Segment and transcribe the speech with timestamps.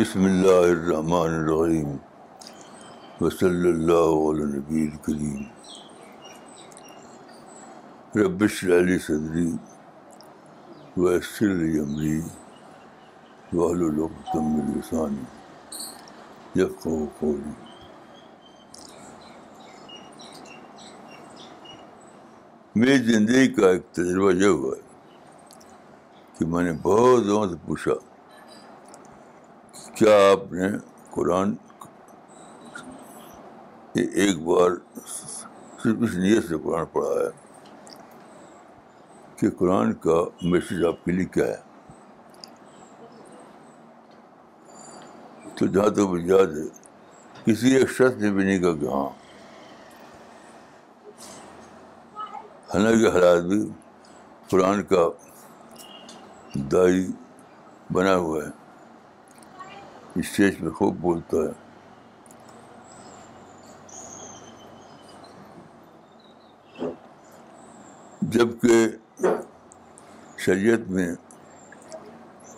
[0.00, 1.88] بسم اللہ الرحمن الرحیم
[3.20, 5.42] وصلی اللہ علیہ نبی الکریم.
[8.20, 9.50] ربش علی صدری
[10.96, 12.20] ویسر علی عمری
[13.52, 16.88] وحل القتم السانی یفق
[17.20, 17.54] قولی.
[22.74, 24.82] میری زندگی کا ایک تجربہ یہ ہوا ہے
[26.38, 27.94] کہ میں نے بہت لوگوں سے پوچھا
[30.00, 30.68] کیا آپ نے
[31.10, 31.54] قرآن
[33.94, 34.70] ایک بار
[35.82, 37.28] صرف اس نیت سے قرآن پڑھا ہے
[39.36, 41.56] کہ قرآن کا میسج آپ کے لیے کیا ہے؟
[45.54, 46.68] تو جہاں تک مجھے یاد ہے،
[47.44, 49.08] کسی ایک شخص نے بھی نہیں کہا کہ ہاں۔
[52.74, 53.68] حالانکہ حالات بھی
[54.50, 55.08] قرآن کا
[56.54, 57.12] دائی
[57.90, 58.59] بنا ہوا ہے۔
[60.16, 61.52] اسٹیج پہ خوب بولتا ہے
[68.22, 68.88] جبکہ
[70.38, 71.08] شریعت میں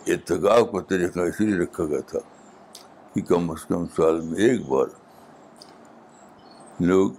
[0.07, 2.19] اتقاق کا طریقہ اسی لیے رکھا گیا تھا
[3.13, 4.87] کہ کم از کم سال میں ایک بار
[6.81, 7.11] لوگ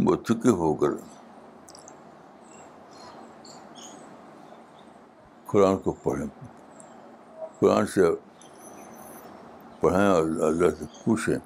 [0.00, 0.94] متقف ہو کر
[5.46, 6.26] قرآن کو پڑھیں
[7.60, 8.06] قرآن سے
[9.84, 11.38] پڑھیں اور اللہ سے پوچھیں،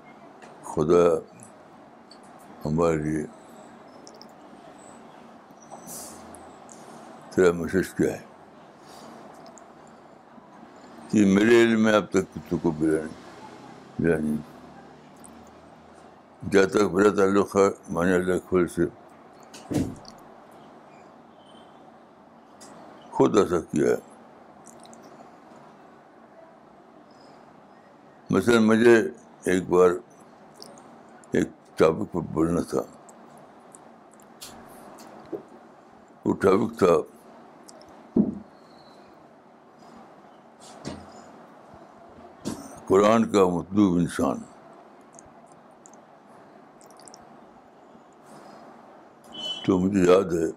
[0.62, 1.17] خدا
[2.64, 3.27] ہمارے لیے
[7.30, 8.25] تیرا میسج کیا ہے؟
[11.08, 13.17] کہ میرے علم میں اب تک کتوں کو ملا نہیں
[13.98, 14.36] ملا نہیں۔
[16.42, 18.83] جب تک میرا تعلق ہے، میں نے اللہ کھول سے
[23.11, 24.17] خود ایسا کیا ہے۔
[28.30, 28.96] مثلاً مجھے
[29.44, 29.90] ایک بار
[31.33, 32.83] ایک ٹاپک پر بولنا تھا۔
[36.24, 36.94] وہ ٹاپک تھا
[42.86, 44.36] قرآن کا مطلوب انسان۔
[49.64, 50.50] تو مجھے یاد ہے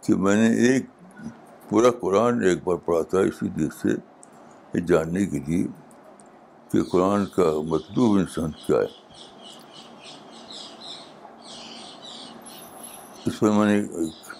[0.00, 0.86] کہ میں نے ایک
[1.68, 4.11] پورا قرآن ایک بار پڑھا تھا، اسی لیے سے
[4.74, 5.66] یہ جاننے کے لیے
[6.72, 9.02] کہ قرآن کا مطلوب انسان کیا ہے۔
[13.26, 14.34] اس پر میں نے ایک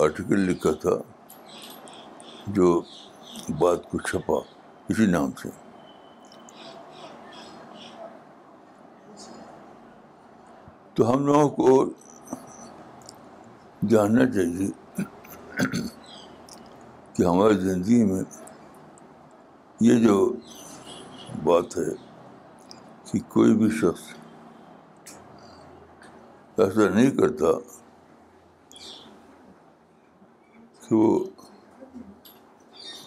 [0.00, 0.96] آرٹیکل لکھا تھا
[2.46, 2.80] جو
[3.58, 4.38] بات کو چھپا
[4.88, 5.48] اسی نام سے۔
[10.94, 11.90] تو ہم لوگوں کو
[13.88, 14.70] جاننا چاہیے
[17.20, 18.22] کہ ہماری زندگی میں
[19.80, 20.14] یہ جو
[21.44, 21.90] بات ہے
[23.06, 24.04] کہ کوئی بھی شخص
[26.58, 27.52] ایسا نہیں کرتا
[30.80, 31.12] کہ وہ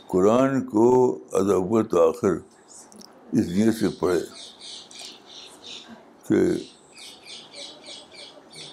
[0.07, 0.87] قرآن کو
[1.33, 2.33] ادب آخر
[3.33, 4.19] اس لیے سے پڑھے
[6.27, 6.43] کہ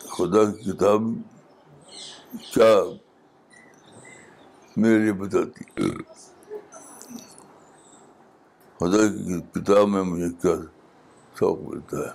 [0.08, 1.12] خدا کی کتاب
[2.52, 2.74] کیا
[4.76, 5.64] میرے لیے بتاتی
[8.80, 10.54] خدا کی کتاب میں مجھے کیا
[11.36, 12.12] شوق ملتا ہے۔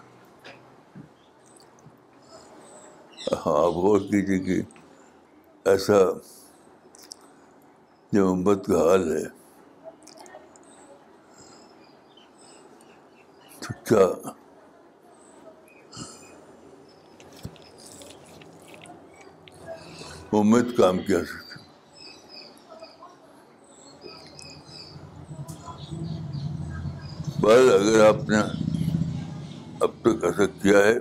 [3.45, 4.61] ہاں آپ غور کیجیے کہ
[5.66, 5.97] ایسا
[8.11, 9.23] جو امت کا حال ہے،
[13.61, 14.05] تو کیا
[20.39, 21.44] امید کام کیا سکتے
[27.46, 28.38] بس اگر آپ نے
[29.80, 31.00] اب تک ایسا کیا ہے،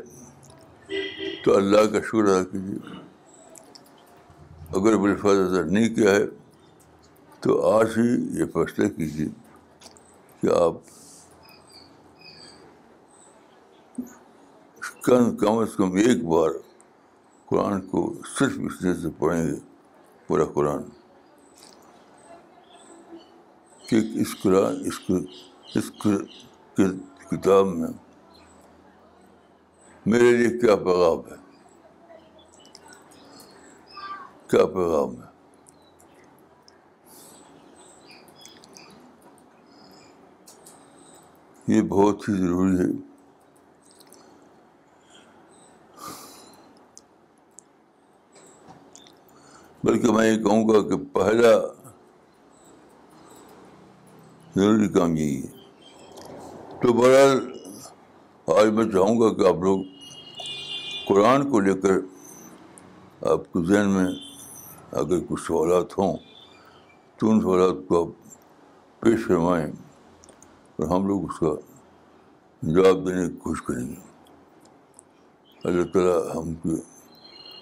[1.44, 2.78] تو اللہ کا شکر ادا کیجیے۔
[4.68, 6.26] اگر بالفاظ ایسا نہیں کیا ہے،
[7.40, 9.28] تو آج ہی یہ فیصلہ کیجیے
[10.40, 10.72] کہ آپ
[15.02, 16.50] کم کم از کم ایک بار
[17.46, 19.58] قرآن کو صرف اس لیے سے پڑھیں گے،
[20.26, 20.82] پورا قرآن۔
[23.88, 25.14] کہ اس قرآن، اس کو
[25.66, 25.90] اس
[27.30, 27.88] کتاب میں
[30.06, 31.36] میرے لیے کیا پیغام ہے؟
[34.48, 35.34] کیا پیغام ہے؟
[41.66, 43.14] یہ بہت ہی ضروری ہے۔
[49.84, 51.83] بلکہ میں یہ کہوں گا کہ پہلا
[54.56, 55.46] ضروری کام یہی ہے۔
[56.82, 57.52] تو بہرحال
[58.46, 59.80] آج میں چاہوں گا کہ آپ لوگ
[61.08, 61.90] قرآن کو لے کر
[63.30, 64.06] آپ کے ذہن میں
[64.92, 66.16] اگر کچھ سوالات ہوں
[67.16, 68.08] تو ان سوالات کو آپ
[69.00, 69.66] پیش فرمائیں
[70.76, 71.46] اور ہم لوگ اس کا
[72.62, 74.00] جواب دینے کی کوشش کریں گے۔
[75.64, 76.80] اللہ تعالیٰ ہم کی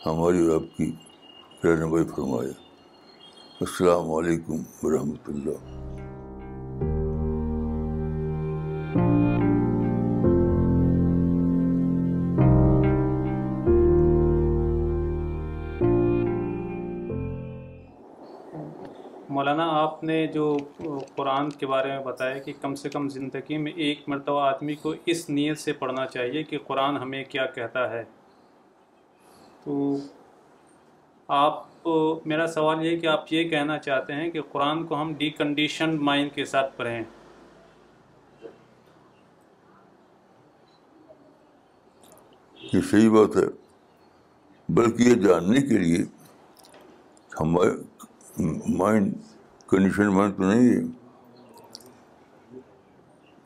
[0.06, 0.92] ہماری اور آپ کی
[1.64, 2.52] رہنمائی فرمائے۔
[3.60, 5.81] السلام علیکم ورحمۃ اللہ۔
[20.02, 20.44] آپ نے جو
[21.16, 24.94] قرآن کے بارے میں بتایا کہ کم سے کم زندگی میں ایک مرتبہ آدمی کو
[25.06, 28.02] اس نیت سے پڑھنا چاہیے کہ قرآن ہمیں کیا کہتا ہے۔
[29.64, 29.96] تو
[31.28, 31.86] آپ،
[32.26, 35.30] میرا سوال یہ ہے کہ آپ یہ کہنا چاہتے ہیں کہ قرآن کو ہم ڈی
[35.30, 37.02] کنڈیشن مائنڈ کے ساتھ پڑھیں۔
[42.72, 43.46] یہ صحیح بات ہے،
[44.68, 46.04] بلکہ یہ جاننے کے لیے
[47.40, 47.70] ہمارے
[48.78, 49.14] مائنڈ
[49.72, 50.80] کنڈیشن مائنڈ تو نہیں۔ ہے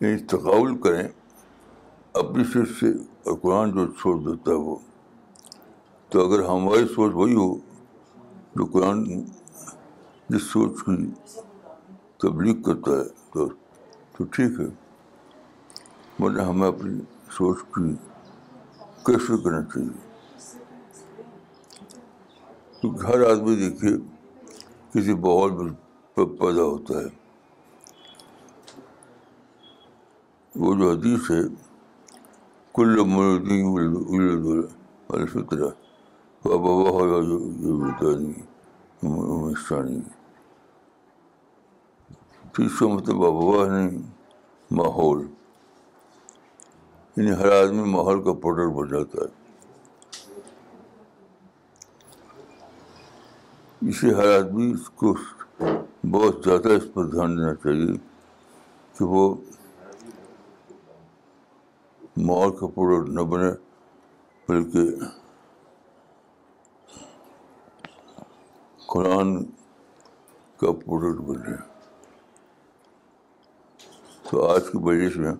[0.00, 1.08] یعنی تقابل کریں۔
[2.12, 2.90] اپنی سوچ سے
[3.24, 4.76] اور قرآن جو سوچ دیتا ہے وہ۔
[6.08, 7.54] تو اگر ہماری سوچ وہی ہو
[8.56, 9.04] جو قرآن
[10.28, 11.10] جس سوچ کی
[12.18, 13.48] تبلیغ کرتا ہے، تو
[14.12, 14.66] تو ٹھیک ہے۔
[16.24, 17.00] ورنہ ہمیں اپنی
[17.30, 17.94] سوچ کی
[19.06, 20.08] کیسے کرنا چاہیے؟
[22.80, 23.96] کیونکہ ہر آدمی دیکھیے،
[24.92, 25.85] کسی ماحول میں
[26.24, 27.04] پیدا ہوتا ہے۔
[30.56, 31.40] وہ جو حدیث ہے،
[32.74, 33.00] کل
[35.08, 35.70] الفطرہ
[42.58, 43.98] اس کا مطلب ابوا نہیں
[44.70, 45.26] ماحول
[47.16, 49.46] یعنی ہر آدمی ماحول کا پروڈکٹ بن جاتا ہے۔
[53.88, 55.14] اسے ہر آدمی اس کو
[56.12, 57.92] بہت زیادہ اس پر دھیان دینا چاہیے
[58.96, 59.22] کہ وہ
[62.16, 63.50] ماحول کا پروڈکٹ نہ بنے،
[64.48, 65.04] بلکہ
[68.86, 69.44] قرآن
[70.60, 71.56] کا پروڈکٹ بنے۔
[74.30, 75.32] تو آج کی بجش میں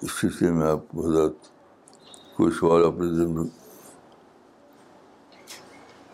[0.00, 1.50] اس سلسلے میں آپ کو حضرت
[2.36, 3.48] کوئی سوال اپنے ذہن میں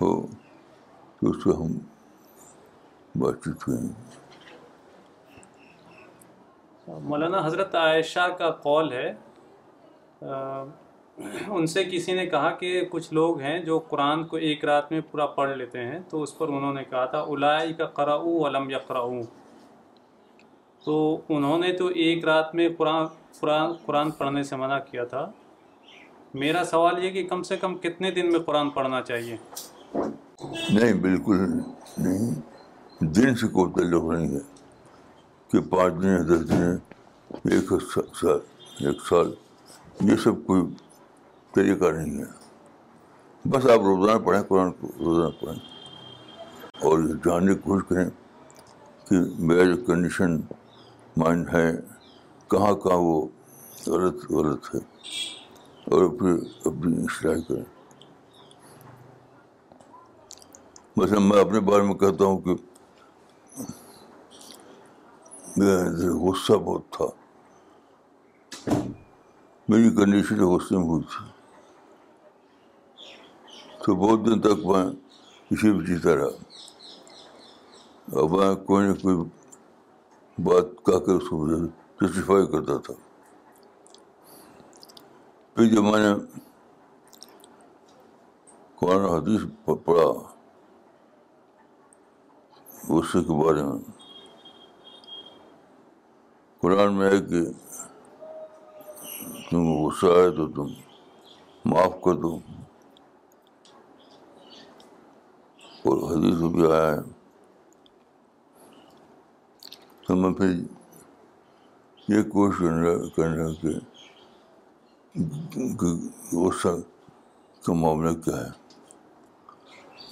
[0.00, 0.10] ہو،
[1.20, 1.78] تو اس سے ہم
[3.16, 3.88] بات چیت کریں
[7.00, 9.12] مولانا حضرت عائشہ کا قول ہے
[11.48, 15.00] ان سے کسی نے کہا کہ کچھ لوگ ہیں جو قرآن کو ایک رات میں
[15.10, 18.70] پورا پڑھ لیتے ہیں تو اس پر انہوں نے کہا تھا الائی کا قراؤ علم
[18.70, 18.78] یا
[20.84, 23.06] تو انہوں نے تو ایک رات میں قرآن
[23.40, 25.30] قرآن قرآن پڑھنے سے منع کیا تھا۔
[26.34, 29.36] میرا سوال یہ کہ کم سے کم کتنے دن میں قرآن پڑھنا چاہیے؟
[30.70, 31.36] نہیں بالکل
[31.98, 32.49] نہیں۔
[33.00, 34.40] دن سے کوئی تعلق نہیں ہے
[35.48, 36.76] کہ پانچ دن دس دن
[37.30, 38.38] ایک سال
[38.78, 39.34] ایک سال،
[40.00, 40.62] یہ سب کوئی
[41.54, 42.24] طریقہ نہیں ہے۔
[43.44, 45.58] بس آپ روزانہ پڑھیں، قرآن کو روزانہ پڑھیں۔
[46.64, 48.10] اور جاننے کی کوشش کریں
[49.10, 50.40] کہ میرا جو کنڈیشن
[51.16, 51.76] مائنڈ ہے،
[52.48, 53.28] کہاں کہاں وہ
[53.86, 54.80] غلط غلط ہے۔
[55.84, 56.34] اور پھر
[56.64, 57.64] اپنی اصلاح کریں۔
[60.96, 62.54] مثلا میں اپنے بارے میں کہتا ہوں کہ
[65.62, 67.04] غصہ بہت تھا۔
[69.68, 71.26] میری کنڈیشن غصے میں ہوئی تھی۔
[73.84, 74.86] تو بہت دن تک میں
[75.50, 76.24] اسی بھی جیتا رہا
[78.12, 79.16] اور میں کوئی نہ کوئی
[80.42, 82.94] بات کہہ کر اس کو جسٹیفائی کرتا تھا۔
[85.54, 86.40] پھر جب میں نے
[88.76, 89.40] قرآن حدیث
[89.84, 90.12] پڑھا،
[92.88, 93.99] غصے کے بارے میں
[96.60, 97.44] قرآن میں ہے کہ
[99.50, 100.66] تم غصہ آئے تو تم
[101.64, 102.38] معاف کر دو۔
[105.84, 107.00] اور حدیث بھی آیا ہے۔
[110.06, 110.50] تو میں پھر
[112.08, 113.52] یہ کوشش کرنا کرنا
[115.76, 116.68] کہ غصہ
[117.62, 118.50] کا معاملہ کیا ہے۔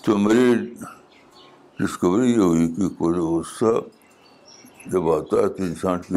[0.02, 0.75] تو میری
[1.78, 3.98] ڈسکوری یہ ہوئی کہ کوئی غصہ
[4.88, 6.14] جب آتا ہے تو انسان کی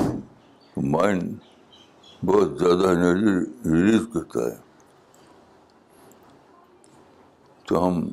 [0.78, 1.34] مائنڈ
[2.26, 3.34] بہت زیادہ انرجی
[3.72, 4.56] ریلیز کرتا ہے۔
[7.68, 8.08] تو ہم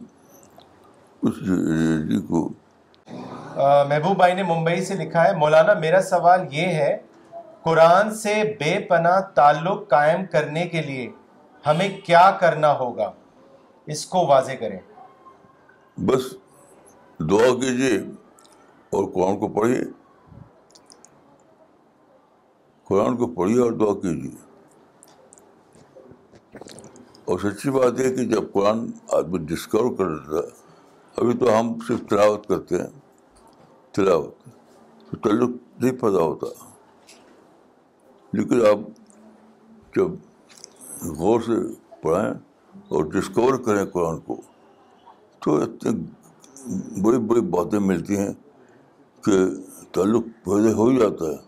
[1.22, 2.48] اس انرجی کو
[3.88, 6.98] محبوب بھائی نے ممبئی سے لکھا ہے مولانا میرا سوال یہ ہے
[7.62, 11.08] قرآن سے بے پناہ تعلق قائم کرنے کے لیے
[11.66, 13.10] ہمیں کیا کرنا ہوگا؟
[13.86, 14.78] اس کو واضح کریں۔
[15.96, 16.32] بس
[17.20, 17.96] دعا کیجیے
[18.92, 19.80] اور قرآن کو پڑھیے
[22.88, 24.30] قرآن کو پڑھیے اور دعا کیجیے۔
[27.24, 30.50] اور سچی بات ہے کہ جب قرآن آدمی ڈسکور کر لیتا ہے،
[31.16, 32.86] ابھی تو ہم صرف تلاوت کرتے ہیں،
[33.92, 34.34] تلاوت۔
[35.10, 36.46] تو تعلق نہیں پیدا ہوتا۔
[38.32, 38.78] لیکن آپ
[39.96, 40.08] جب
[41.18, 41.52] غور سے
[42.02, 42.34] پڑھیں
[42.88, 44.40] اور ڈسکور کریں قرآن کو،
[45.38, 46.04] تو اتنی
[47.02, 48.32] بڑی بڑی باتیں ملتی ہیں
[49.22, 49.32] کہ
[49.92, 51.47] تعلق پیدا ہو ہی جاتا ہے۔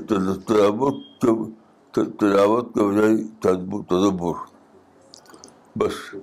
[0.48, 4.34] تلاوت کے تلاوت کے بجائے تدبر۔
[5.76, 6.16] بس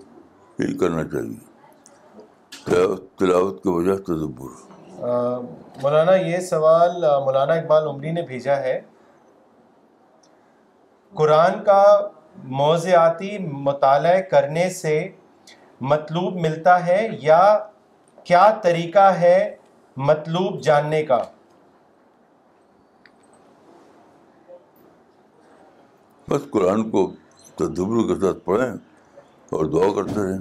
[0.59, 1.41] یہی کرنا چاہیے۔
[3.17, 4.51] تلاوت کے بجائے تدبر۔
[5.83, 8.81] مولانا، یہ سوال مولانا اقبال عمری نے بھیجا ہے۔
[11.15, 12.09] قرآن کا
[12.45, 15.09] موضوعاتی مطالعہ کرنے سے
[15.81, 17.59] مطلوب ملتا ہے یا
[18.25, 19.57] کیا طریقہ ہے
[19.99, 21.23] مطلوب جاننے کا۔
[26.29, 27.13] بس قرآن کو
[27.57, 28.73] تدبر کے ساتھ پڑھیں
[29.51, 30.39] اور دعا کرتے رہیں۔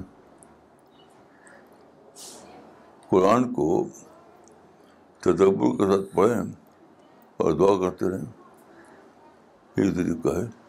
[3.10, 3.88] قرآن کو
[5.20, 6.42] تدبر کے ساتھ پڑھیں
[7.38, 8.26] اور دعا کرتے رہیں۔
[9.78, 10.68] یہی طریقہ ہے۔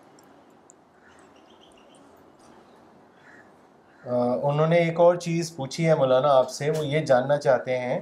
[4.10, 7.78] آ، انہوں نے ایک اور چیز پوچھی ہے مولانا آپ سے وہ یہ جاننا چاہتے
[7.78, 8.00] ہیں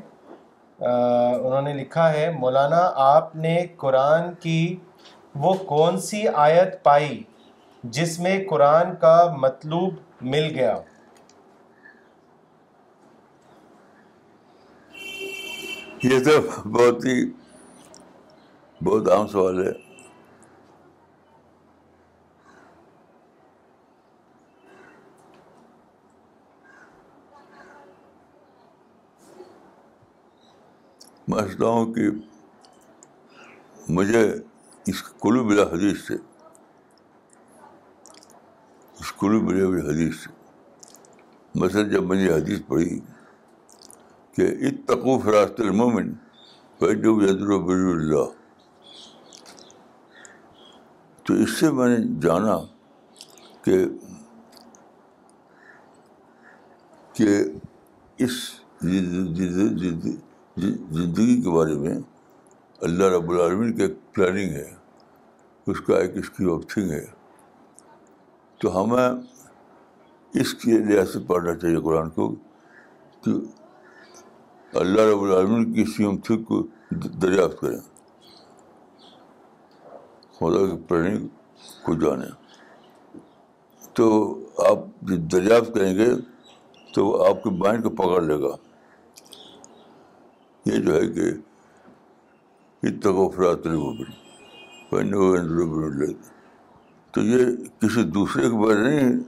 [0.81, 4.77] انہوں نے لکھا ہے، مولانا، آپ نے قرآن کی
[5.35, 7.23] وہ کون سی آیت پائی
[7.83, 10.77] جس میں قرآن کا مطلوب مل گیا؟
[16.03, 17.31] یہ تو بہت ہی،
[18.85, 19.86] بہت عام سوال ہے۔
[31.27, 32.03] سمجھتا ہوں کہ
[33.89, 34.35] مجھے
[34.87, 36.15] اس کلو بلا حدیث سے،
[39.01, 40.31] اس کلو بلا حدیث سے۔
[41.55, 43.01] مثلا جب میں نے حدیث پڑھی
[44.33, 46.13] کہ اتقو فراست المومن
[46.79, 48.25] فیجو یدر بر اللہ
[51.23, 52.57] تو اس سے میں نے جانا
[53.63, 53.85] کہ
[57.13, 57.45] کہ
[58.19, 58.33] اس
[60.57, 61.95] جی، زندگی کے بارے میں
[62.81, 64.75] اللہ رب العالمین کی ایک پلاننگ ہے،
[65.67, 67.07] اس کا ایک اس کی تھنگ ہے۔
[68.59, 69.09] تو ہمیں
[70.35, 72.35] اس کے لحاظ سے پڑھنا چاہیے قرآن کو
[73.25, 73.31] کہ
[74.75, 76.67] اللہ رب العالمین کی سیم تھنگ کو
[77.23, 77.81] دریافت کریں۔
[80.39, 81.27] خدا کی پلاننگ
[81.83, 82.33] کو جانیں۔
[83.93, 86.09] تو آپ جب دریافت کریں گے
[86.95, 88.66] تو آپ کے مائنڈ کو پکڑ لے گا۔
[90.67, 91.31] یہ جو ہے کہ
[92.83, 93.63] اتفرات
[97.15, 97.45] تو یہ
[97.81, 99.19] کسی دوسرے کے بارے نہیں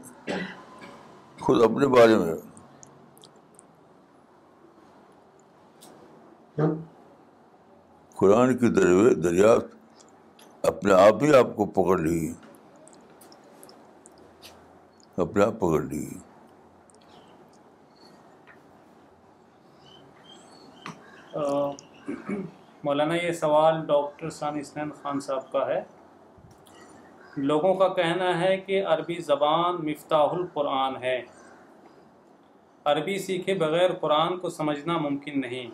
[1.40, 2.34] خود اپنے بارے میں
[8.16, 8.68] قرآن کی
[9.14, 9.76] دریافت
[10.66, 12.32] اپنے آپ ہی آپ کو پکڑ لی
[15.16, 16.06] اپنے آپ پکڑ لی
[22.84, 25.84] مولانا، یہ سوال ڈاکٹر ثانی اسنین خان صاحب کا ہے۔
[27.36, 31.22] لوگوں کا کہنا ہے کہ عربی زبان مفتاح القرآن ہے۔
[32.84, 35.70] عربی سیکھے بغیر قرآن کو سمجھنا ممکن نہیں۔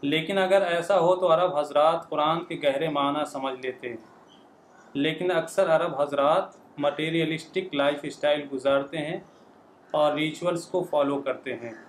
[0.00, 3.94] لیکن اگر ایسا ہو تو عرب حضرات قرآن کے گہرے معنی سمجھ لیتے۔
[4.92, 6.44] لیکن اکثر عرب حضرات
[6.78, 9.20] مٹیریلسٹک لائف اسٹائل گزارتے ہیں
[9.90, 11.87] اور ریچولس کو فالو کرتے ہیں۔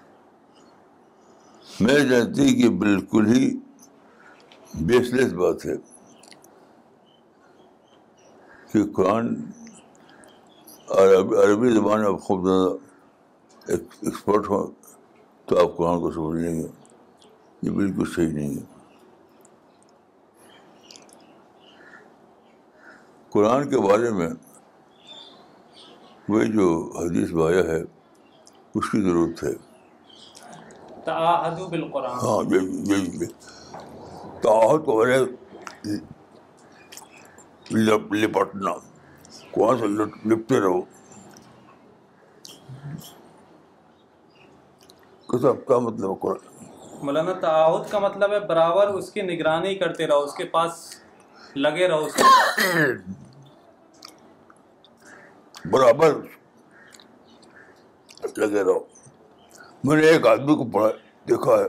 [1.80, 3.58] میں جانتی کہ بالکل ہی
[4.82, 5.74] بیس لیس بات ہے
[8.72, 9.36] کہ قرآن
[10.90, 12.76] عربی عربی زبان میں آپ خوب زیادہ
[14.02, 14.68] ایکسپرٹ ہوں
[15.46, 16.68] تو آپ قرآن کو سمجھ لیں گے۔
[17.62, 18.64] یہ بالکل صحیح نہیں ہے۔
[23.30, 24.30] قرآن کے بارے میں
[26.30, 27.82] وہی جو حدیث بایا ہے،
[28.76, 29.69] اس کی ضرورت ہے۔
[31.10, 32.12] تعاہدو بالقرآن.
[32.12, 33.26] ہاں یہی یہی
[34.42, 35.18] تعہد کو نے
[38.12, 38.72] لپٹنا۔
[39.52, 40.82] قرآن سے لپ- لپٹے رہو۔
[45.28, 46.66] کیسا کیا مطلب ہے قرآن؟
[47.02, 50.96] مولانا تعاہد کا مطلب ہے برابر اس کی نگرانی کرتے رہو اس کے پاس
[51.56, 52.24] لگے رہو اس کے
[55.72, 56.14] برابر
[58.38, 58.89] لگے رہو۔
[59.84, 60.90] میں نے ایک آدمی کو پڑھا،
[61.30, 61.68] دیکھا ہے۔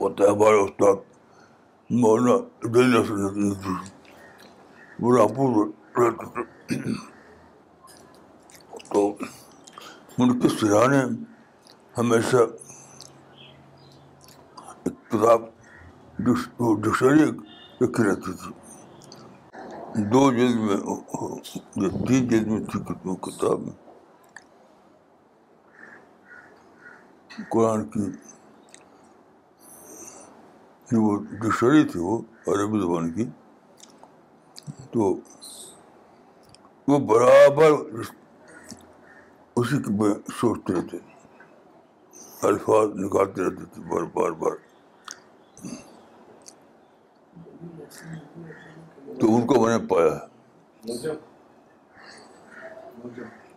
[0.00, 0.94] ہوتا ہے ہمارے استاد
[1.90, 2.36] مولانا
[2.74, 3.70] دلی حسن رہتے تھے
[8.92, 9.16] تو
[10.18, 11.02] ان کے سرانے
[11.98, 12.36] ہمیشہ
[14.84, 15.40] ایک کتاب
[16.82, 17.30] ڈکشنری
[17.84, 18.52] رکھی رہتی تھی۔
[20.04, 20.76] دو جلد میں
[22.08, 22.80] تین جلد میں تھی
[23.22, 23.81] کتاب میں۔
[27.50, 28.00] قرآن کی
[30.90, 33.24] جو وہ ڈکشنری تھی وہ عربی زبان کی،
[34.90, 35.14] تو
[36.88, 37.70] وہ برابر
[39.56, 40.96] اسی کے میں سوچتے رہتے،
[42.42, 44.56] الفاظ نکالتے رہتے تھے بار بار بار۔
[49.20, 51.10] تو ان کو میں نے پایا۔ ہے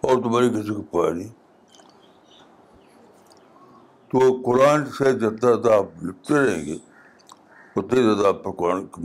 [0.01, 1.45] اور تمہاری کسی کو پایا نہیں۔
[4.15, 6.77] تو قرآن سے جتنا زیادہ آپ لکھتے رہیں گے
[7.75, 9.01] اتنے زیادہ آپ پر قرآن کی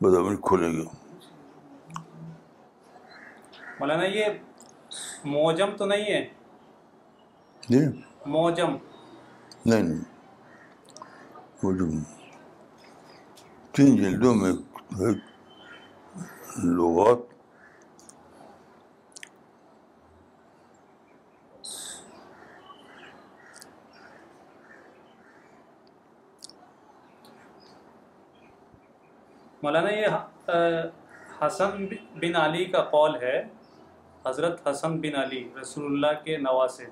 [0.00, 0.84] مضامین کھولیں گے۔
[3.80, 4.24] مولانا یہ
[5.24, 6.28] موجم تو نہیں ہے؟
[7.68, 7.80] جی
[8.26, 8.76] موجم۔
[9.66, 10.00] نہیں نہیں۔
[11.62, 11.86] جو
[13.72, 14.52] تین جلدوں میں
[16.64, 17.31] لغات
[29.62, 30.06] مولانا، یہ
[31.46, 33.44] حسن بن علی کا قول ہے،
[34.26, 36.84] حضرت حسن بن علی رسول اللہ کے نواسے۔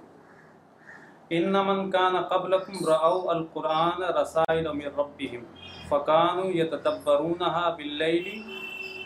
[1.30, 5.44] ان من کان قبلکم رعو القرآن رسائل من ربهم
[5.88, 8.26] فکانوا یتدبرونها باللیل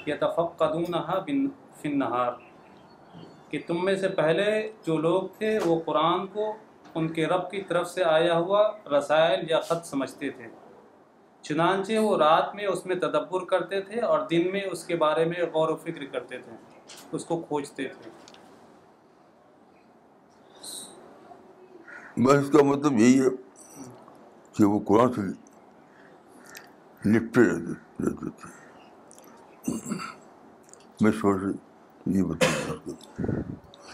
[0.06, 2.32] یتفقدونها بن- فی النہار۔
[3.50, 6.56] کہ تم میں سے پہلے جو لوگ تھے، وہ قرآن کو
[6.94, 10.63] ان کے رب کی طرف سے آیا ہوا رسائل یا خط سمجھتے تھے۔
[11.44, 15.24] چنانچہ وہ رات میں اس میں تدبر کرتے تھے اور دن میں اس کے بارے
[15.24, 16.52] میں غور و فکر کرتے تھے
[17.12, 18.10] اس کو کھوجتے تھے۔
[22.22, 23.30] بس اس کا مطلب یہی ہے
[24.52, 25.20] کہ وہ قرآن سے
[27.08, 28.48] لپٹے رہتے تھے۔
[31.00, 31.56] میں سوچ
[32.06, 32.46] یہ بتا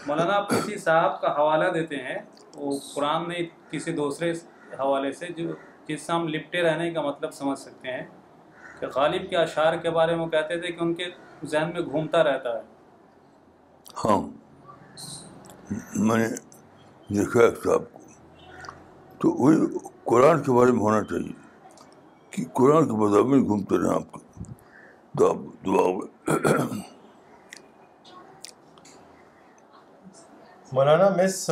[0.07, 2.19] مولانا آپ کسی صاحب کا حوالہ دیتے ہیں
[2.55, 4.31] وہ قرآن نہیں کسی دوسرے
[4.79, 5.51] حوالے سے جو
[5.91, 8.03] جس سے ہم لپٹے رہنے کا مطلب سمجھ سکتے ہیں
[8.79, 11.05] کہ غالب کے اشعار کے بارے میں وہ کہتے تھے کہ ان کے
[11.43, 12.61] ذہن میں گھومتا رہتا ہے۔
[14.05, 14.21] ہاں۔
[15.95, 16.27] میں نے
[17.09, 17.99] دیکھا ہے صاحب کو
[19.21, 19.57] تو وہی
[20.03, 21.33] قرآن کے بارے میں ہونا چاہیے
[22.33, 24.19] کہ قرآن کے مضامین گھومتے رہیں آپ۔ کو
[25.19, 25.31] دعا
[25.65, 26.63] دعا
[30.71, 31.49] مولانا مس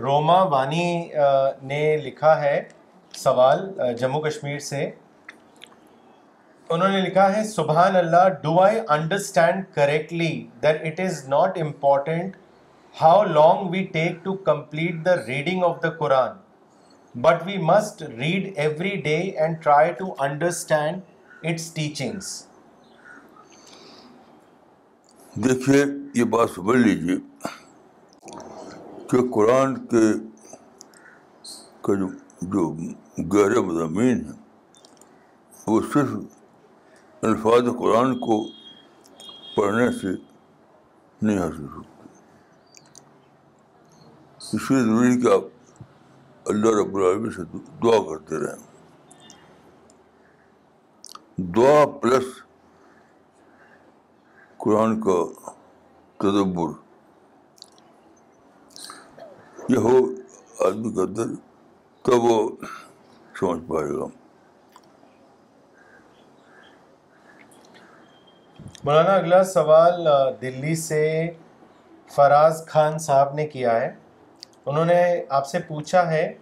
[0.00, 0.86] روما وانی
[1.62, 2.56] نے لکھا ہے
[3.14, 3.60] سوال
[3.98, 4.84] جموں کشمیر سے۔
[6.70, 12.36] انہوں نے لکھا ہے، سبحان اللہ do I understand correctly that it is not important
[12.94, 16.32] how long we take to complete the reading of the Quran
[17.14, 21.00] but we must read every day and try to understand
[21.42, 22.32] its teachings
[25.36, 27.16] دیکھیے، یہ بات سمجھ لیجیے
[29.10, 30.12] کہ قرآن کے
[31.96, 32.06] جو
[32.52, 32.70] جو
[33.34, 34.38] گہرے مضامین ہیں
[35.66, 36.08] وہ صرف
[37.22, 38.44] الفاظ قرآن کو
[39.56, 40.08] پڑھنے سے
[41.22, 41.90] نہیں حاصل ہوتے
[44.52, 45.44] اس لیے ضروری کہ آپ
[46.46, 47.42] اللہ رب العالمین سے
[47.82, 48.62] دعا کرتے رہیں۔
[51.36, 52.24] دعا پلس
[54.56, 55.24] قرآن کا
[56.16, 56.70] تدبر۔
[59.68, 59.96] یہ ہو
[60.66, 61.26] آدمی کا اندر
[62.04, 62.50] تب وہ
[63.40, 64.06] سمجھ پائے گا
[68.84, 70.08] مولانا اگلا سوال
[70.42, 71.30] دلی سے
[72.14, 73.96] فراز خان صاحب نے کیا ہے۔
[74.66, 76.38] انہوں نے آپ سے پوچھا ہے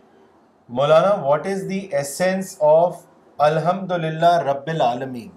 [0.69, 3.07] مولانا what is the essence of
[3.39, 5.29] الحمد للہ رب العالمین؟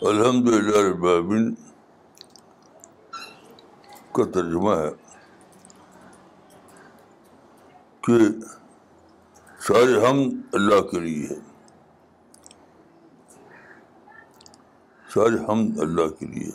[0.00, 1.54] الحمد للہ رب العالمین۔
[4.18, 4.90] کا ترجمہ ہے
[8.00, 8.12] کہ
[9.60, 11.34] سارے ہم اللہ کے لیے ہے
[15.14, 16.50] سارے ہم اللہ کے لیے۔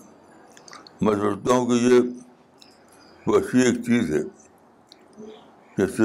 [1.02, 2.02] میں سوچتا ہوں کہ یہ
[3.28, 4.24] ویسی ایک چیز ہے۔
[5.78, 6.04] جیسے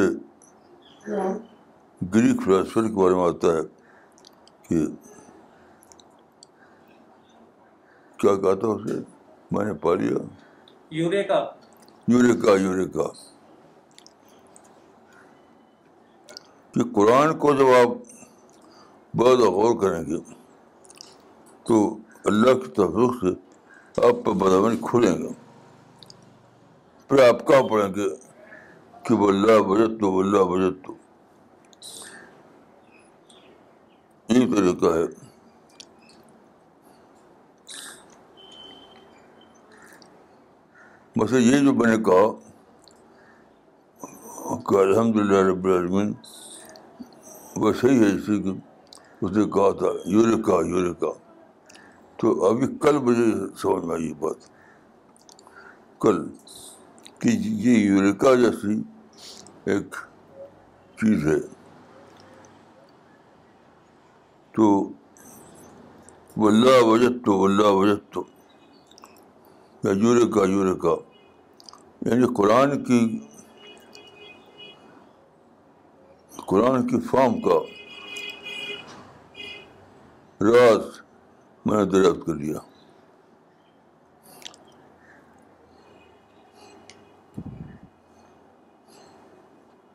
[2.15, 3.63] گریک فلاسفر کے بارے میں آتا ہے
[4.63, 4.87] کہ
[8.17, 9.01] کیا کہا تھا اسے؟
[9.51, 10.48] میں نے پا لیا۔
[10.91, 11.51] یوریکا۔
[12.09, 13.03] Eureka eureka.
[16.73, 17.89] کہ قرآن کو جب آپ
[19.17, 20.35] بہت غور کریں گے،
[21.65, 23.49] تو اللہ کی توفیق سے
[24.07, 25.29] آپ پر بدامن کھلیں گے۔
[27.09, 28.09] پھر آپ کہاں پڑھیں گے
[29.03, 30.95] کہ اللہ بجت تو اللہ بجت تو
[34.29, 35.28] یہ طریقہ ہے۔
[41.19, 42.27] بس یہ جو میں نے کہا
[44.67, 46.13] کہ الحمد للہ رب العالمین،
[47.57, 48.53] وہ صحیح ہے اسی کی،
[49.23, 51.11] اس نے کہا تھا یوریکا یوریکا
[52.17, 53.27] تو ابھی کل مجھے
[53.57, 54.49] سمجھ میں آئی یہ بات۔
[56.01, 56.29] کل
[57.19, 58.83] کہ یہ یوریکا جیسی
[59.65, 59.97] ایک
[60.97, 61.41] چیز ہے۔
[64.53, 64.91] تو
[66.37, 68.25] واللہ وجد تو واللہ وجد تو
[69.85, 71.08] یا یوریکا یوریکا
[72.01, 73.27] یعنی قرآن کی
[76.47, 77.59] قرآن کی فارم کا
[80.41, 81.01] راز
[81.65, 82.59] میں نے دریافت کر لیا۔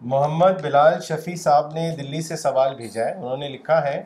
[0.01, 4.03] محمد بلال شفیع صاحب نے دلی سے سوال بھیجا ہے۔ انہوں نے لکھا ہے،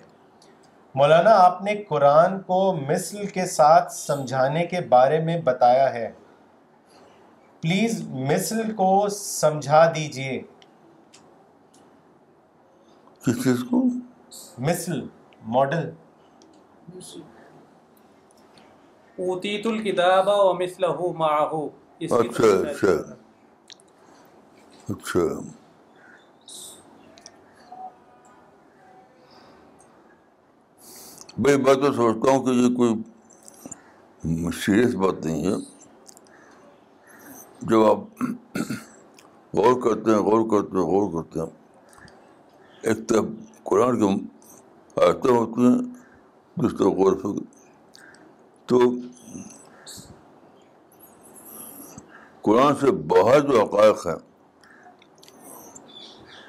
[0.95, 6.11] مولانا آپ نے قرآن کو مثل کے ساتھ سمجھانے کے بارے میں بتایا ہے۔
[7.61, 10.41] پلیز مثل کو سمجھا دیجیے۔
[13.21, 13.83] کس چیز کو؟
[14.57, 15.07] مثل
[15.45, 15.91] ماڈل۔
[19.17, 21.49] اوتیت الکتاب و مثلہ معہ
[21.99, 22.89] اچھا اچھا۔
[24.89, 25.19] اچھا۔
[31.37, 32.93] بھائی میں تو سوچتا ہوں کہ یہ کوئی
[34.51, 35.76] سیریس بات نہیں ہے۔
[37.61, 37.97] جب آپ
[39.53, 41.47] غور کرتے ہیں، غور کرتے ہیں، غور کرتے ہیں۔
[42.81, 43.25] ایک طرف
[43.63, 44.25] قرآن کی
[44.95, 45.77] آیتیں ہوتی ہیں
[46.55, 47.43] دوسری طرف غور فکر۔
[48.65, 48.79] تو
[52.41, 54.15] قرآن سے باہر جو حقائق ہیں،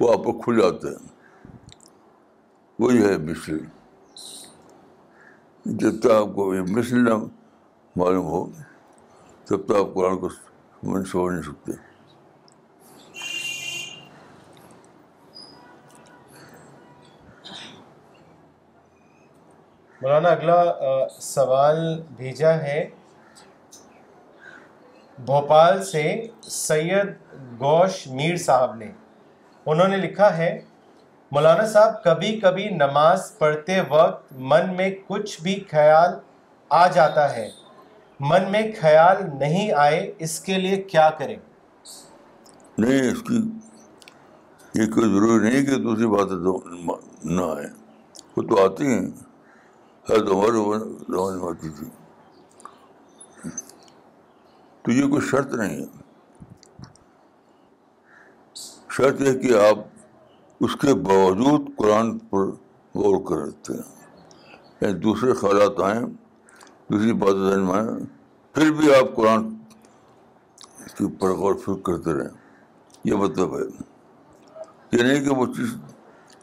[0.00, 1.08] وہ آپ کو کھل جاتے ہیں۔
[2.78, 3.58] وہی ہے مثل۔
[5.64, 7.14] جب تک آپ کو یہ مثل نہ
[7.96, 8.46] معلوم ہو،
[9.44, 10.28] تب تک آپ قرآن کو
[10.80, 11.72] سمجھ سمجھ نہیں سکتے۔
[20.02, 20.64] مولانا، اگلا
[21.08, 22.90] سوال بھیجا ہے۔
[25.18, 28.90] بھوپال سے سید گوش میر صاحب نے۔
[29.66, 30.60] انہوں نے لکھا ہے،
[31.30, 36.10] مولانا صاحب، کبھی کبھی نماز پڑھتے وقت من میں کچھ بھی خیال
[36.68, 37.50] آ جاتا ہے۔
[38.20, 41.36] من میں خیال نہیں آئے، اس کے لیے کیا کریں؟
[42.78, 43.36] نہیں، اس کی
[44.74, 46.36] یہ کوئی ضروری نہیں کہ دوسری باتیں
[47.24, 47.68] نہ آئیں۔
[48.36, 49.06] وہ تو آتی ہیں۔
[50.10, 50.78] ہے تو ہمارے
[51.36, 51.86] میں آتی تھی۔
[54.82, 55.84] تو یہ کوئی شرط نہیں ہے۔
[58.90, 59.78] شرط یہ کہ آپ
[60.60, 62.46] اس کے باوجود قرآن پر
[62.94, 64.06] غور کر رہتے ہیں۔
[64.80, 66.27] یعنی دوسرے خیالات آئیں۔
[66.90, 67.82] دوسری باتیں ذہن میں
[68.54, 69.42] پھر بھی آپ قرآن
[70.94, 72.36] کے اوپر غور فکر کرتے رہیں۔
[73.04, 73.64] یہ مطلب ہے
[74.92, 75.74] یہ نہیں کہ وہ چیز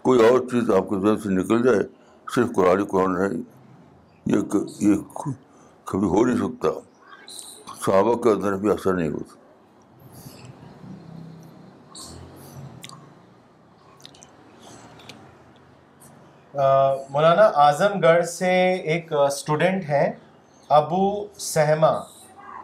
[0.01, 1.84] کوئی اور چیز آپ کے ذہن سے نکل جائے،
[2.36, 3.27] صرف قرآن ہی قرآن ہے۔
[4.25, 4.38] یہ
[4.79, 4.95] یہ
[5.86, 6.69] کبھی ہو نہیں سکتا۔
[7.86, 9.34] صحابہ کے اندر بھی اثر نہیں ہوتا۔
[17.10, 18.51] مولانا اعظم گڑھ سے
[18.91, 20.10] ایک اسٹوڈنٹ ہیں۔
[20.69, 21.06] ابو
[21.38, 21.91] سہما،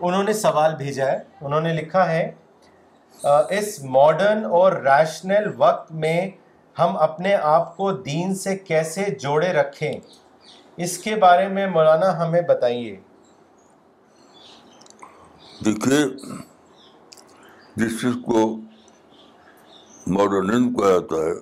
[0.02, 2.32] انہوں نے سوال بھیجا ہے، انہوں نے لکھا ہے
[3.50, 6.30] اس ماڈرن اور ریشنل وقت میں
[6.76, 9.94] ہم اپنے آپ کو دین سے کیسے جوڑے رکھیں؟
[10.78, 12.96] اس کے بارے میں مولانا ہمیں بتائیے۔
[15.66, 16.04] دیکھیے،
[17.76, 18.56] جس چیز کو
[20.08, 21.34] ماڈرنزم کہا جاتا ہے،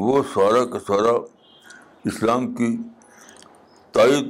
[0.00, 1.12] وہ سارا کا سارا
[2.04, 2.76] اسلام کی
[3.94, 4.26] تائید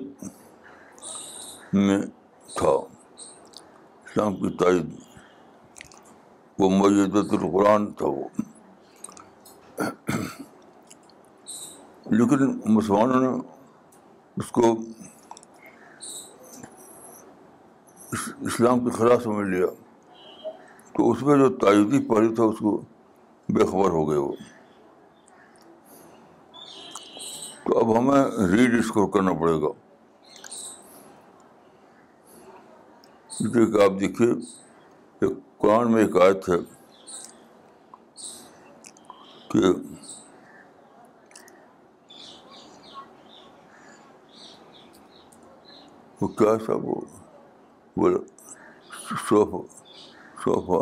[1.72, 1.98] میں
[2.56, 4.90] تھا اسلام کی تائید
[6.58, 8.28] وہ معیدت القرآن تھا وہ
[12.10, 13.28] لیکن مسلمانوں نے
[14.36, 14.74] اس کو
[18.40, 19.66] اسلام کے خلاف سمجھ لیا
[20.94, 22.80] تو اس میں جو تائیدی پہلو تھا اس کو
[23.48, 24.32] بے خبر ہو گئے وہ
[27.64, 29.72] تو اب ہمیں ری ڈسکور کرنا پڑے گا
[33.42, 34.28] کیونکہ کہ آپ دیکھیے
[35.22, 36.56] ایک قرآن میں ایک آیت ہے
[39.48, 39.72] کہ
[46.20, 46.94] وہ کیا وہ؟
[47.96, 48.18] بولا
[49.28, 49.66] صوفہ
[50.44, 50.80] صوفہ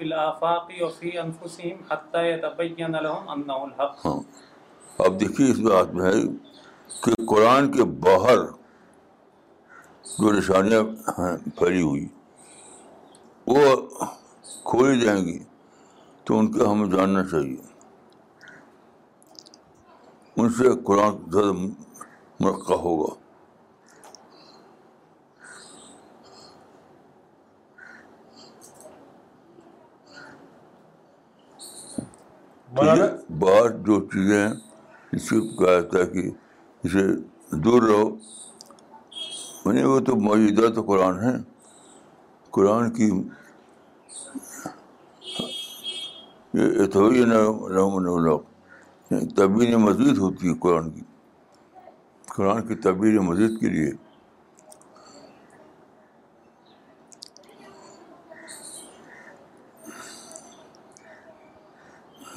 [0.00, 0.70] الآفاق
[3.00, 4.20] لهم الحق۔ ہاں۔
[4.98, 6.20] اب دیکھیے اس بات میں ہے
[7.04, 8.57] کہ قرآن کے باہر
[10.08, 10.82] جو نشانیاں
[11.18, 12.06] ہیں پھیلی ہوئی
[13.46, 13.64] وہ
[14.64, 15.38] کھوئی جائیں گی
[16.26, 17.56] تو ان کا ہمیں جاننا چاہیے
[20.36, 21.52] ان سے قرآن زیادہ
[22.40, 23.14] مرقع ہوگا
[33.38, 34.54] باہر جو چیزیں ہیں
[35.12, 36.30] اس سے کہا جاتا ہے کہ
[36.84, 37.06] اسے
[37.56, 38.08] دور رہو
[39.68, 41.32] یعنی وہ تو موجودہ تو قرآن ہے
[42.50, 43.10] قرآن کی
[46.54, 46.86] یہ
[49.36, 51.00] تبیر مزید ہوتی ہے قرآن کی۔
[52.26, 53.90] قرآن کی تبیر مزید کے لیے۔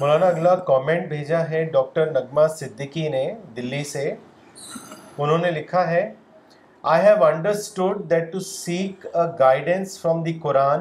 [0.00, 4.14] مولانا، اگلا کامنٹ بھیجا ہے ڈاکٹر نغمہ صدیقی نے دلی سے۔
[5.18, 6.14] انہوں نے لکھا ہے
[6.84, 10.80] I have understood that to seek a guidance from the Quran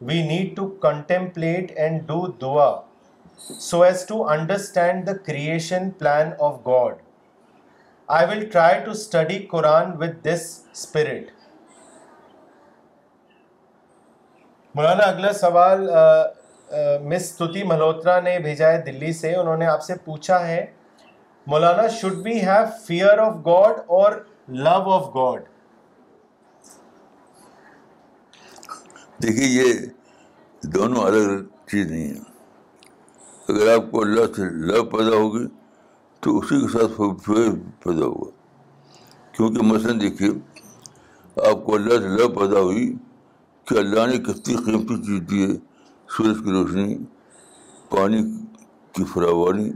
[0.00, 2.70] we need to contemplate and do دعا
[3.60, 6.94] so as to understand the creation plan of God
[8.08, 11.30] I will try to study Quran with this spirit
[14.74, 15.88] مولانا اگلا سوال
[17.08, 20.64] مس ستوتی ملہوترا نے بھیجا ہے دلی سے، انہوں نے آپ سے پوچھا ہے،
[21.46, 24.12] مولانا should we have fear of God اور
[24.48, 25.42] لو آف گاڈ
[29.22, 29.74] دیکھیے، یہ
[30.62, 32.20] دونوں الگ الگ چیز نہیں ہیں۔
[33.48, 35.46] اگر آپ کو اللہ سے لو پیدا ہوگی،
[36.20, 36.92] تو اسی کے ساتھ
[37.24, 37.50] فیئر
[37.82, 38.30] پیدا ہوگا۔
[39.32, 40.30] کیونکہ مثلاً دیکھیے،
[41.50, 42.96] آپ کو اللہ سے لو پیدا ہوئی
[43.64, 45.56] کہ اللہ نے کتنی قیمتی چیز دی ہے،
[46.08, 46.98] سورج کی روشنی،
[47.88, 48.22] پانی
[48.92, 49.70] کی فراوانی،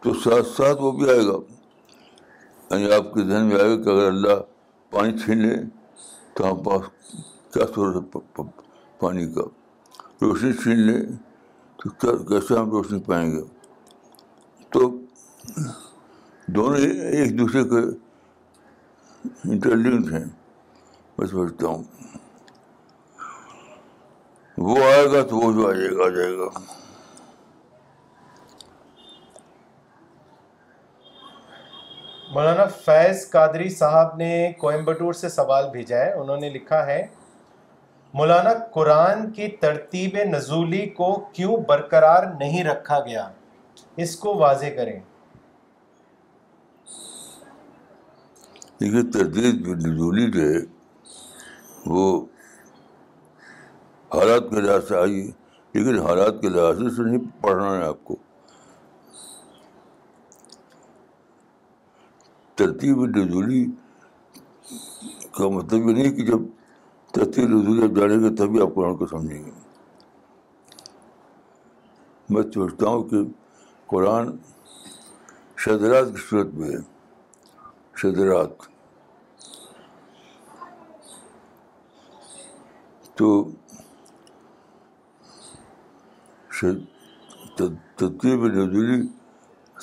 [0.00, 1.61] تو ساتھ ساتھ وہ بھی آئے گا۔
[2.72, 4.40] یعنی آپ کے ذہن میں آئے گا کہ اگر اللہ
[4.90, 5.56] پانی چھین لے
[6.34, 6.82] تو ہم پاس
[7.54, 8.42] کیا صورت ہے
[8.98, 9.40] پانی کا؟
[10.22, 11.06] روشنی چھین لے
[11.76, 13.40] تو کیا کیسے ہم روشنی پائیں گے؟
[14.70, 14.98] تو
[16.46, 17.80] دونوں ایک دوسرے کے
[19.50, 20.24] انٹرلنکڈ ہیں۔
[21.18, 21.84] میں سمجھتا ہوں۔
[24.58, 26.81] وہ آئے گا تو وہ جو آ جائے گا، آ جائے گا۔
[32.34, 37.06] مولانا فیض قادری صاحب نے کوئمبٹور سے سوال بھیجا ہے۔ انہوں نے لکھا ہے،
[38.14, 43.28] مولانا قرآن کی ترتیب نزولی کو کیوں برقرار نہیں رکھا گیا؟
[43.96, 45.00] اس کو واضح کریں۔
[48.80, 50.64] دیکھیے تردید نزولی جو ہے،
[51.86, 52.26] وہ
[54.14, 55.30] حالات کے لحاظ سے آئی ہے
[55.72, 58.16] لیکن حالات کے لحاظ سے نہیں، پڑھنا ہے آپ کو۔
[62.62, 63.66] ترتیب نزولی
[65.32, 66.38] کا مطلب یہ نہیں کہ جب
[67.12, 69.50] ترتیب نزولی آپ جانیں گے تبھی آپ قرآن کو سمجھیں گے۔
[72.30, 73.16] میں سوچتا ہوں کہ
[73.86, 74.36] قرآن
[75.56, 76.80] شدرات کی صورت میں ہے۔
[77.96, 78.48] شدرات
[83.14, 83.44] تو
[87.96, 89.08] ترتیب نزولی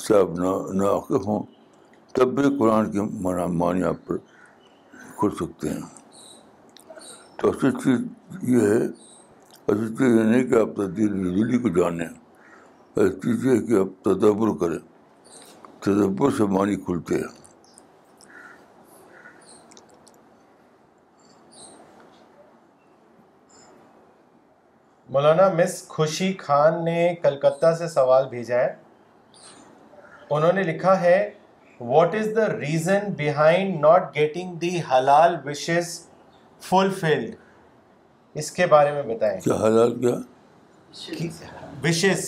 [0.08, 1.59] سے آپ نا ناقف ہوں۔
[2.14, 3.02] تب بھی قرآن کے
[3.48, 4.18] معنی آپ پر
[5.18, 5.82] کھل سکتے ہیں۔
[7.38, 8.00] تو اصل چیز
[8.42, 8.86] یہ ہے،
[9.68, 12.08] اصل چیز یہ نہیں کہ آپ ترتیب نزولی کو جانیں،
[12.96, 14.80] اصل چیز یہ ہے کہ آپ تدبر کریں۔
[15.80, 17.40] تدبر سے معنی کھلتے ہیں۔
[25.10, 28.76] مولانا مس خوشی خان نے کلکتہ سے سوال بھیجا ہے۔
[30.30, 31.39] انہوں نے لکھا ہے
[31.80, 36.00] what is the reason behind not getting the حلال وشز
[36.62, 37.36] فلفلڈ
[38.36, 40.16] اس کے بارے میں بتائیں کیا حلال کیا
[41.84, 42.28] وشز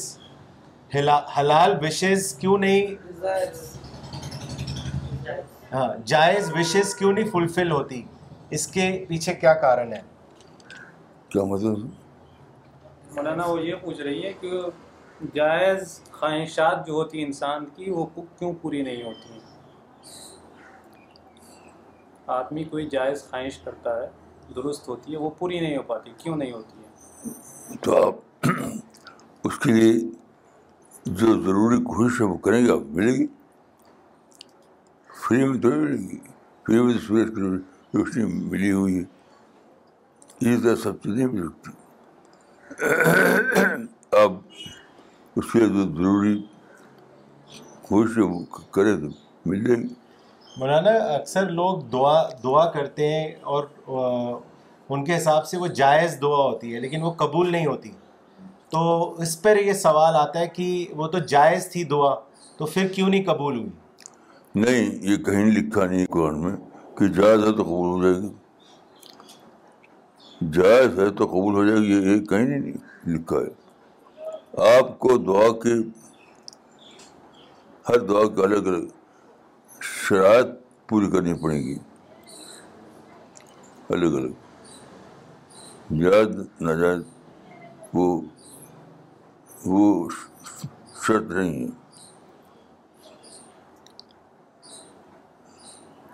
[1.38, 2.96] حلال وشز کیوں نہیں
[5.74, 8.02] ہاں جائز وشز کیوں نہیں فلفل ہوتی
[8.50, 10.02] اس کے پیچھے کیا کارن ہے
[11.30, 11.78] کیا مطلب
[13.16, 14.60] مولانا وہ یہ پوچھ رہی ہے کہ
[15.34, 19.40] جائز خواہشات جو ہوتی ہیں انسان کی، وہ کیوں پوری نہیں ہوتی
[22.28, 24.08] آدمی کوئی جائز خواہش کرتا ہے،
[24.56, 28.48] درست ہوتی ہے، وہ پوری نہیں ہو پاتی، کیوں نہیں ہوتی ہے تو آپ
[29.44, 29.94] اس کے لیے
[31.06, 33.28] جو ضروری کوشش وہ کریں گے، آپ ملے گی؟
[35.10, 36.18] فری میں تھوڑی ملے گی،
[36.66, 37.42] فری میں تو سورج کی
[37.98, 39.04] روشنی ملی ہوئی ہے۔
[40.42, 41.72] اسی طرح سب چیزیں مل سکتی
[44.12, 44.34] اب
[45.36, 46.44] اس لیے ضروری
[47.82, 48.20] کوشش
[48.72, 49.08] کرے تو
[49.46, 49.88] مل جائے گی
[50.58, 53.63] مولانا اکثر لوگ دعا دعا کرتے ہیں اور
[54.89, 57.89] ان کے حساب سے وہ جائز دعا ہوتی ہے لیکن وہ قبول نہیں ہوتی۔
[58.70, 62.15] تو اس پر یہ سوال آتا ہے کہ وہ تو جائز تھی دعا
[62.58, 63.70] تو پھر کیوں نہیں قبول ہوئی؟
[64.56, 66.56] نہیں یہ کہیں لکھا نہیں قرآن میں
[66.98, 68.30] کہ جائز ہے تو قبول ہو جائے گی۔
[70.52, 72.74] جائز ہے تو قبول ہو جائے گی یہ کہیں نہیں
[73.08, 73.71] لکھا ہے۔
[74.58, 75.90] آپ کو دعا کی،
[77.90, 78.86] ہر دعا کی الگ الگ
[79.82, 80.46] شرائط
[80.90, 81.78] پوری کرنی پڑے گی۔
[83.90, 84.34] الگ الگ۔
[86.02, 87.02] جائز ناجائز،
[87.94, 88.22] وہ
[89.66, 90.10] وہ
[91.08, 91.70] شرط نہیں ہے۔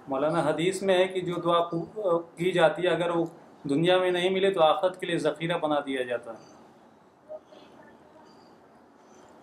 [0.08, 1.70] مولانا، حدیث میں ہے کہ جو دعا
[2.20, 3.26] کی جاتی ہے، اگر وہ
[3.64, 6.47] دنیا میں نہیں ملے تو آخرت کے لیے ذخیرہ بنا دیا جاتا ہے۔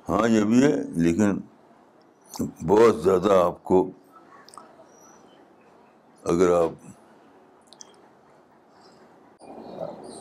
[0.08, 1.40] ہاں یہ بھی ہے، لیکن
[2.66, 3.90] بہت زیادہ آپ کو
[6.24, 6.72] اگر آپ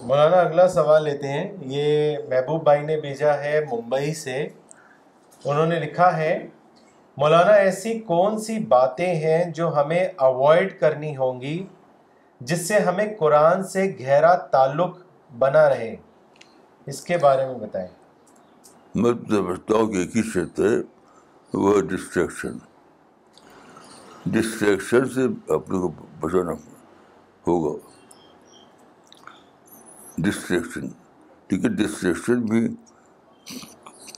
[0.01, 4.47] مولانا، اگلا سوال لیتے ہیں۔ یہ محبوب بھائی نے بھیجا ہے ممبئی سے۔
[5.45, 6.47] انہوں نے لکھا ہے،
[7.17, 11.67] مولانا، ایسی کون سی باتیں ہیں جو ہمیں اوائڈ کرنی ہوں گی،
[12.39, 14.97] جس سے ہمیں قرآن سے گہرا تعلق
[15.37, 15.95] بنا رہے؟
[16.85, 18.02] اس کے بارے میں بتائیں۔
[18.95, 20.75] میں سمجھتا ہوں کہ ایک ہی شرط ہے
[21.53, 22.57] وہ ڈسٹریکشن
[24.25, 25.87] ڈسٹریکشن سے اپنے کو
[26.19, 26.53] بچانا
[27.47, 27.73] ہوگا۔
[30.17, 30.87] ڈسٹریکشن
[31.47, 32.67] ٹھیک ہے ڈسٹریکشن بھی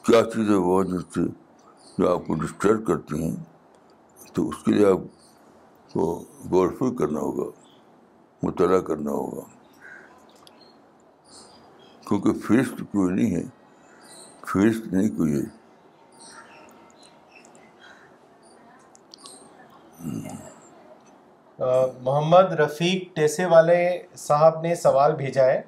[0.03, 0.83] کیا چیزیں وہ
[1.15, 1.25] سے
[1.97, 3.35] جو آپ کو ڈسٹرب کرتی ہیں،
[4.33, 6.03] تو اس کے لیے آپ کو
[6.51, 7.49] غور فکر کرنا ہوگا
[8.43, 9.45] مطالعہ کرنا ہوگا۔
[12.07, 13.43] کیونکہ فیس تو کوئی نہیں ہے
[14.47, 15.45] فیس نہیں کوئی ہوئی
[22.01, 23.77] محمد رفیق ٹیسے والے
[24.17, 25.61] صاحب نے سوال بھیجا ہے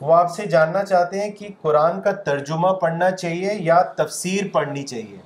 [0.00, 4.82] وہ آپ سے جاننا چاہتے ہیں کہ قرآن کا ترجمہ پڑھنا چاہیے یا تفسیر پڑھنی
[4.82, 5.18] چاہیے؟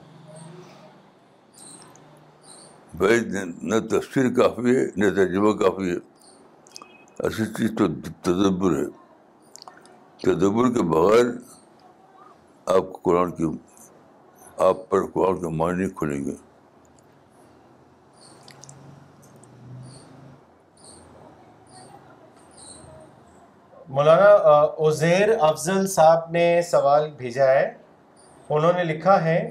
[2.94, 3.20] بھائی
[3.62, 5.96] نہ تفسیر کافی ہے نہ ترجمہ کافی ہے۔
[7.18, 7.86] اصل چیز تو
[8.22, 8.86] تدبر ہے۔
[10.22, 11.26] تدبر کے بغیر
[12.68, 13.44] آپ کو قرآن کی
[14.56, 16.34] آپ پر قرآن کے معنی کھلیں گے۔
[23.88, 24.30] مولانا
[24.88, 27.74] عزیر افضل صاحب نے سوال بھیجا ہے۔
[28.50, 29.50] انہوں نے لکھا ہے،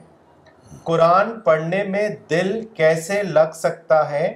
[0.84, 4.28] قرآن پڑھنے میں دل کیسے لگ سکتا ہے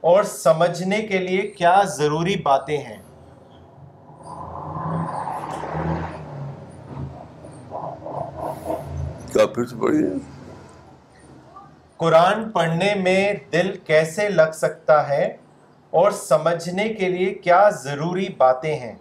[0.00, 3.02] اور سمجھنے کے لیے کیا ضروری باتیں ہیں؟
[9.34, 10.08] کیا پھر سے پڑھیے
[11.96, 15.24] قرآن پڑھنے میں دل کیسے لگ سکتا ہے
[15.92, 18.94] اور سمجھنے کے لیے کیا ضروری باتیں ہیں؟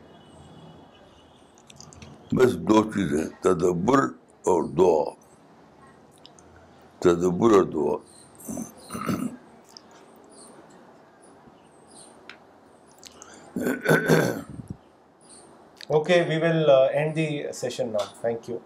[2.36, 4.00] بس دو چیزیں تدبر
[4.46, 5.04] اور دعا۔
[7.02, 7.98] تدبر اور دعا۔
[15.88, 18.58] Okay we will end the session now thank you